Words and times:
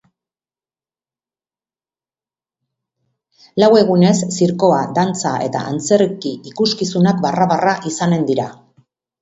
Lau 3.63 3.69
egunez, 3.81 4.15
zirkoa, 4.31 4.81
dantza 4.99 5.37
eta 5.49 5.65
antzerki 5.73 6.35
ikuskizunak 6.53 7.25
barra-barra 7.29 7.77
izanen 7.93 8.27
dira. 8.33 8.51